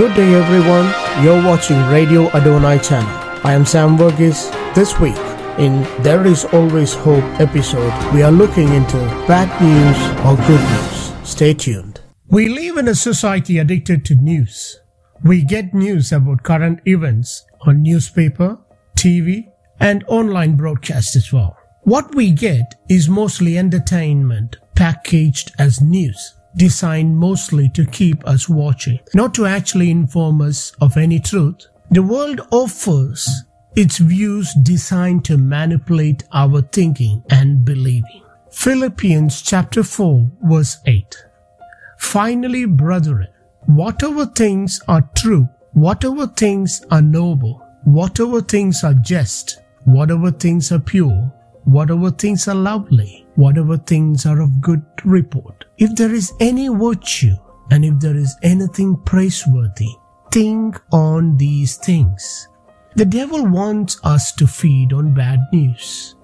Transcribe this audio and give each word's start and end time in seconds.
Good 0.00 0.16
day, 0.16 0.32
everyone. 0.32 0.86
You're 1.22 1.46
watching 1.46 1.76
Radio 1.88 2.28
Adonai 2.30 2.78
channel. 2.78 3.10
I 3.44 3.52
am 3.52 3.66
Sam 3.66 3.98
Vergis. 3.98 4.50
This 4.74 4.98
week, 4.98 5.18
in 5.58 5.82
There 6.02 6.26
Is 6.26 6.46
Always 6.54 6.94
Hope 6.94 7.22
episode, 7.38 7.92
we 8.14 8.22
are 8.22 8.32
looking 8.32 8.72
into 8.72 8.96
bad 9.28 9.50
news 9.60 9.98
or 10.24 10.36
good 10.46 10.62
news. 10.72 11.28
Stay 11.28 11.52
tuned. 11.52 12.00
We 12.28 12.48
live 12.48 12.78
in 12.78 12.88
a 12.88 12.94
society 12.94 13.58
addicted 13.58 14.06
to 14.06 14.14
news. 14.14 14.80
We 15.22 15.42
get 15.42 15.74
news 15.74 16.12
about 16.12 16.44
current 16.44 16.80
events 16.86 17.44
on 17.66 17.82
newspaper, 17.82 18.56
TV, 18.96 19.52
and 19.80 20.02
online 20.08 20.56
broadcast 20.56 21.14
as 21.14 21.30
well. 21.30 21.58
What 21.82 22.14
we 22.14 22.30
get 22.30 22.74
is 22.88 23.10
mostly 23.10 23.58
entertainment 23.58 24.56
packaged 24.74 25.52
as 25.58 25.82
news, 25.82 26.36
designed 26.56 27.16
mostly 27.16 27.68
to 27.70 27.86
keep 27.86 28.26
us 28.26 28.48
watching, 28.48 28.98
not 29.14 29.34
to 29.34 29.46
actually 29.46 29.90
inform 29.90 30.40
us 30.42 30.72
of 30.80 30.96
any 30.96 31.20
truth. 31.20 31.66
The 31.90 32.02
world 32.02 32.40
offers 32.50 33.28
its 33.76 33.98
views 33.98 34.52
designed 34.62 35.24
to 35.26 35.36
manipulate 35.36 36.24
our 36.32 36.62
thinking 36.62 37.22
and 37.30 37.64
believing. 37.64 38.22
Philippians 38.52 39.42
chapter 39.42 39.82
4 39.82 40.30
verse 40.42 40.78
8. 40.86 41.24
Finally, 41.98 42.64
brethren, 42.64 43.28
whatever 43.66 44.26
things 44.26 44.80
are 44.88 45.08
true, 45.16 45.48
whatever 45.72 46.26
things 46.26 46.82
are 46.90 47.02
noble, 47.02 47.64
whatever 47.84 48.40
things 48.40 48.82
are 48.82 48.94
just, 48.94 49.60
whatever 49.84 50.30
things 50.30 50.72
are 50.72 50.80
pure, 50.80 51.32
whatever 51.64 52.10
things 52.10 52.48
are 52.48 52.54
lovely, 52.54 53.26
whatever 53.34 53.76
things 53.76 54.26
are 54.26 54.40
of 54.40 54.60
good 54.60 54.82
report. 55.04 55.64
If 55.78 55.94
there 55.96 56.12
is 56.12 56.32
any 56.40 56.68
virtue, 56.68 57.34
and 57.70 57.84
if 57.84 57.98
there 58.00 58.16
is 58.16 58.34
anything 58.42 58.96
praiseworthy, 59.04 59.90
think 60.32 60.80
on 60.92 61.36
these 61.36 61.76
things. 61.76 62.48
The 62.96 63.04
devil 63.04 63.46
wants 63.46 64.00
us 64.02 64.32
to 64.32 64.46
feed 64.46 64.92
on 64.92 65.14
bad 65.14 65.40
news. 65.52 66.16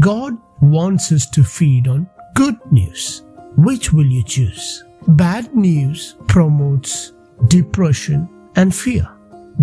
God 0.00 0.36
wants 0.60 1.12
us 1.12 1.28
to 1.30 1.44
feed 1.44 1.88
on 1.88 2.08
good 2.34 2.58
news. 2.70 3.22
Which 3.56 3.92
will 3.92 4.06
you 4.06 4.22
choose? 4.24 4.84
Bad 5.08 5.54
news 5.54 6.16
promotes 6.26 7.12
depression 7.48 8.28
and 8.56 8.74
fear. 8.74 9.08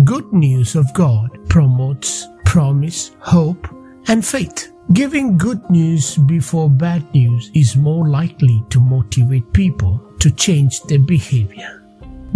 Good 0.04 0.32
news 0.32 0.74
of 0.74 0.92
God 0.94 1.30
promotes 1.48 2.26
promise, 2.44 3.12
hope, 3.20 3.68
and 4.08 4.24
faith. 4.24 4.73
Giving 4.92 5.38
good 5.38 5.70
news 5.70 6.18
before 6.18 6.68
bad 6.68 7.02
news 7.14 7.50
is 7.54 7.74
more 7.74 8.06
likely 8.06 8.62
to 8.68 8.78
motivate 8.80 9.50
people 9.54 9.98
to 10.18 10.30
change 10.30 10.82
their 10.82 10.98
behavior. 10.98 11.82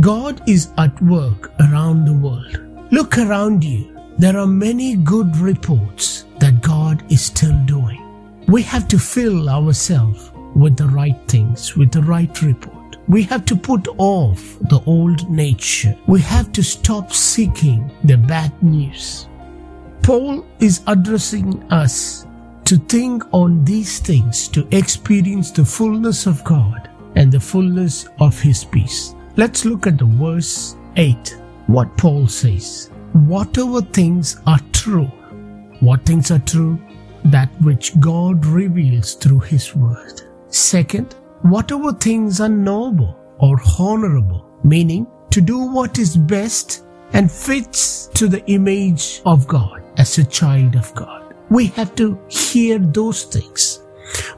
God 0.00 0.40
is 0.48 0.70
at 0.78 1.00
work 1.02 1.52
around 1.60 2.06
the 2.06 2.14
world. 2.14 2.58
Look 2.90 3.18
around 3.18 3.62
you. 3.62 3.94
There 4.16 4.38
are 4.38 4.46
many 4.46 4.96
good 4.96 5.36
reports 5.36 6.24
that 6.38 6.62
God 6.62 7.04
is 7.12 7.22
still 7.22 7.54
doing. 7.66 8.02
We 8.46 8.62
have 8.62 8.88
to 8.88 8.98
fill 8.98 9.50
ourselves 9.50 10.32
with 10.54 10.78
the 10.78 10.88
right 10.88 11.20
things, 11.28 11.76
with 11.76 11.92
the 11.92 12.02
right 12.02 12.40
report. 12.40 12.96
We 13.08 13.24
have 13.24 13.44
to 13.44 13.56
put 13.56 13.86
off 13.98 14.58
the 14.62 14.80
old 14.86 15.28
nature. 15.28 15.94
We 16.06 16.22
have 16.22 16.50
to 16.52 16.62
stop 16.64 17.12
seeking 17.12 17.92
the 18.04 18.16
bad 18.16 18.52
news. 18.62 19.28
Paul 20.02 20.46
is 20.58 20.80
addressing 20.86 21.62
us 21.70 22.24
to 22.68 22.76
think 22.76 23.22
on 23.32 23.64
these 23.64 23.98
things 23.98 24.46
to 24.46 24.68
experience 24.72 25.50
the 25.50 25.64
fullness 25.64 26.26
of 26.26 26.44
God 26.44 26.90
and 27.16 27.32
the 27.32 27.40
fullness 27.40 28.06
of 28.20 28.38
His 28.38 28.62
peace. 28.62 29.14
Let's 29.36 29.64
look 29.64 29.86
at 29.86 29.96
the 29.96 30.04
verse 30.04 30.76
8, 30.96 31.40
what 31.66 31.96
Paul 31.96 32.26
says. 32.26 32.90
Whatever 33.14 33.80
things 33.80 34.38
are 34.46 34.60
true, 34.72 35.10
what 35.80 36.04
things 36.04 36.30
are 36.30 36.40
true? 36.40 36.78
That 37.24 37.48
which 37.62 37.98
God 38.00 38.44
reveals 38.44 39.14
through 39.14 39.40
His 39.40 39.74
word. 39.74 40.20
Second, 40.48 41.14
whatever 41.40 41.94
things 41.94 42.38
are 42.38 42.50
noble 42.50 43.18
or 43.38 43.62
honorable, 43.78 44.46
meaning 44.62 45.06
to 45.30 45.40
do 45.40 45.58
what 45.58 45.98
is 45.98 46.18
best 46.18 46.84
and 47.14 47.32
fits 47.32 48.08
to 48.08 48.28
the 48.28 48.44
image 48.44 49.22
of 49.24 49.48
God 49.48 49.82
as 49.96 50.18
a 50.18 50.24
child 50.26 50.76
of 50.76 50.94
God. 50.94 51.27
We 51.50 51.66
have 51.68 51.94
to 51.96 52.18
hear 52.28 52.78
those 52.78 53.24
things. 53.24 53.80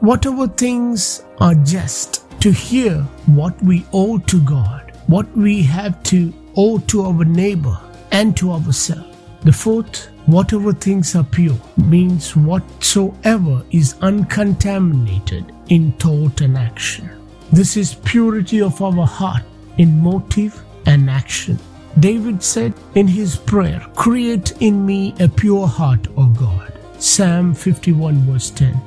Whatever 0.01 0.47
things 0.49 1.25
are 1.39 1.55
just, 1.55 2.25
to 2.41 2.51
hear 2.51 3.03
what 3.27 3.61
we 3.63 3.85
owe 3.93 4.19
to 4.19 4.41
God, 4.43 4.93
what 5.07 5.31
we 5.37 5.63
have 5.63 6.03
to 6.05 6.33
owe 6.57 6.79
to 6.79 7.03
our 7.03 7.25
neighbor 7.25 7.79
and 8.13 8.37
to 8.39 8.53
ourselves. 8.53 9.17
The 9.43 9.53
fourth, 9.53 10.09
whatever 10.27 10.73
things 10.73 11.15
are 11.15 11.25
pure, 11.25 11.59
means 11.77 12.37
whatsoever 12.37 13.63
is 13.71 13.95
uncontaminated 14.01 15.53
in 15.69 15.93
thought 15.93 16.41
and 16.41 16.57
action. 16.59 17.11
This 17.53 17.77
is 17.77 17.95
purity 17.95 18.63
of 18.63 18.81
our 18.83 19.07
heart 19.07 19.43
in 19.79 19.99
motive 20.03 20.63
and 20.87 21.11
action. 21.11 21.59
David 21.99 22.43
said 22.43 22.75
in 22.95 23.07
his 23.07 23.37
prayer, 23.37 23.85
Create 23.95 24.53
in 24.61 24.85
me 24.87 25.15
a 25.21 25.29
pure 25.29 25.67
heart, 25.67 26.07
O 26.17 26.27
God. 26.27 26.70
Psalm 27.01 27.55
51 27.55 28.27
verse 28.27 28.51
10. 28.51 28.79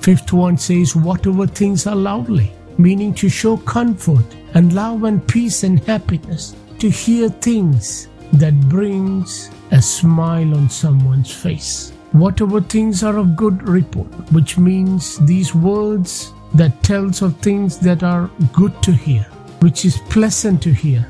Fifth 0.00 0.32
one 0.32 0.56
says, 0.56 0.96
Whatever 0.96 1.46
things 1.46 1.86
are 1.86 1.94
lovely, 1.94 2.50
meaning 2.78 3.12
to 3.12 3.28
show 3.28 3.58
comfort 3.58 4.24
and 4.54 4.72
love 4.72 5.04
and 5.04 5.26
peace 5.28 5.64
and 5.64 5.78
happiness, 5.84 6.56
to 6.78 6.88
hear 6.88 7.28
things 7.28 8.08
that 8.32 8.58
brings 8.70 9.50
a 9.72 9.82
smile 9.82 10.56
on 10.56 10.70
someone's 10.70 11.30
face. 11.30 11.92
Whatever 12.12 12.62
things 12.62 13.02
are 13.02 13.18
of 13.18 13.36
good 13.36 13.68
report, 13.68 14.08
which 14.32 14.56
means 14.56 15.18
these 15.26 15.54
words 15.54 16.32
that 16.54 16.82
tells 16.82 17.20
of 17.20 17.36
things 17.40 17.78
that 17.80 18.02
are 18.02 18.30
good 18.54 18.82
to 18.82 18.92
hear, 18.92 19.24
which 19.60 19.84
is 19.84 19.98
pleasant 20.08 20.62
to 20.62 20.72
hear, 20.72 21.06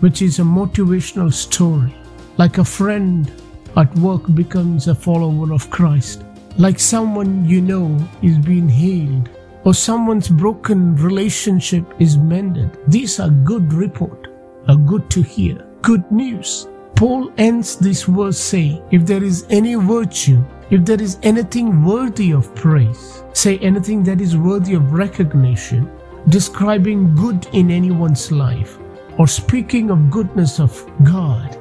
which 0.00 0.22
is 0.22 0.40
a 0.40 0.42
motivational 0.42 1.32
story, 1.32 1.94
like 2.36 2.58
a 2.58 2.64
friend 2.64 3.30
at 3.76 3.94
work 3.96 4.22
becomes 4.34 4.88
a 4.88 4.94
follower 4.94 5.52
of 5.52 5.70
Christ, 5.70 6.24
like 6.56 6.78
someone 6.78 7.44
you 7.44 7.60
know 7.60 7.96
is 8.22 8.38
being 8.38 8.68
healed, 8.68 9.30
or 9.64 9.74
someone's 9.74 10.28
broken 10.28 10.96
relationship 10.96 11.84
is 11.98 12.16
mended. 12.16 12.78
These 12.88 13.20
are 13.20 13.30
good 13.30 13.72
report, 13.72 14.28
are 14.68 14.76
good 14.76 15.10
to 15.10 15.22
hear, 15.22 15.66
good 15.82 16.10
news. 16.10 16.66
Paul 16.96 17.32
ends 17.38 17.76
this 17.76 18.02
verse 18.02 18.38
saying, 18.38 18.82
If 18.90 19.06
there 19.06 19.22
is 19.22 19.46
any 19.48 19.74
virtue, 19.74 20.44
if 20.70 20.84
there 20.84 21.00
is 21.00 21.18
anything 21.22 21.84
worthy 21.84 22.32
of 22.32 22.54
praise, 22.54 23.22
say 23.32 23.58
anything 23.58 24.02
that 24.04 24.20
is 24.20 24.36
worthy 24.36 24.74
of 24.74 24.92
recognition, 24.92 25.90
describing 26.28 27.14
good 27.14 27.46
in 27.52 27.70
anyone's 27.70 28.30
life, 28.30 28.78
or 29.18 29.26
speaking 29.26 29.90
of 29.90 30.10
goodness 30.10 30.60
of 30.60 30.84
God. 31.04 31.56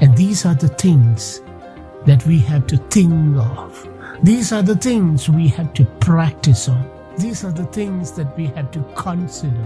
And 0.00 0.16
these 0.16 0.44
are 0.44 0.54
the 0.54 0.68
things 0.68 1.40
that 2.06 2.24
we 2.26 2.38
have 2.38 2.66
to 2.68 2.76
think 2.76 3.36
of. 3.36 3.88
These 4.22 4.52
are 4.52 4.62
the 4.62 4.76
things 4.76 5.28
we 5.28 5.48
have 5.48 5.72
to 5.74 5.84
practice 6.00 6.68
on. 6.68 6.88
These 7.18 7.44
are 7.44 7.52
the 7.52 7.66
things 7.66 8.12
that 8.12 8.36
we 8.36 8.46
have 8.46 8.70
to 8.72 8.84
consider. 8.96 9.64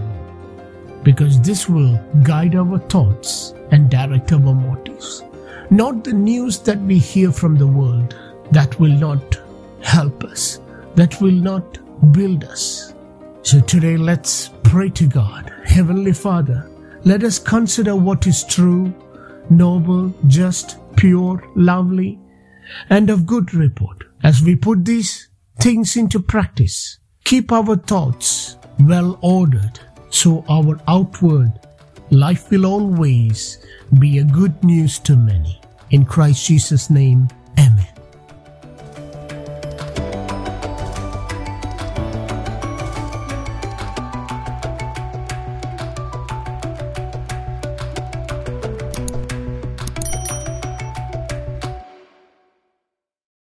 Because 1.03 1.39
this 1.41 1.69
will 1.69 1.97
guide 2.23 2.55
our 2.55 2.79
thoughts 2.79 3.53
and 3.71 3.89
direct 3.89 4.33
our 4.33 4.39
motives. 4.39 5.23
Not 5.69 6.03
the 6.03 6.13
news 6.13 6.59
that 6.59 6.79
we 6.79 6.97
hear 6.97 7.31
from 7.31 7.55
the 7.55 7.67
world 7.67 8.15
that 8.51 8.79
will 8.79 8.97
not 8.97 9.39
help 9.81 10.23
us, 10.23 10.59
that 10.95 11.19
will 11.21 11.31
not 11.31 11.77
build 12.11 12.43
us. 12.45 12.93
So 13.43 13.59
today 13.61 13.97
let's 13.97 14.49
pray 14.63 14.89
to 14.89 15.07
God. 15.07 15.53
Heavenly 15.65 16.13
Father, 16.13 16.69
let 17.03 17.23
us 17.23 17.39
consider 17.39 17.95
what 17.95 18.27
is 18.27 18.43
true, 18.43 18.93
noble, 19.49 20.13
just, 20.27 20.77
pure, 20.95 21.43
lovely, 21.55 22.19
and 22.89 23.09
of 23.09 23.25
good 23.25 23.53
report. 23.53 24.03
As 24.23 24.41
we 24.41 24.55
put 24.55 24.85
these 24.85 25.29
things 25.59 25.95
into 25.95 26.19
practice, 26.19 26.99
keep 27.23 27.51
our 27.51 27.75
thoughts 27.75 28.57
well 28.79 29.17
ordered 29.21 29.79
so 30.09 30.45
our 30.49 30.79
outward 30.87 31.51
life 32.09 32.49
will 32.49 32.65
always 32.65 33.65
be 33.99 34.19
a 34.19 34.23
good 34.23 34.63
news 34.63 34.99
to 34.99 35.15
many. 35.15 35.61
In 35.91 36.05
Christ 36.05 36.45
Jesus' 36.45 36.89
name, 36.89 37.27
Amen. 37.59 37.96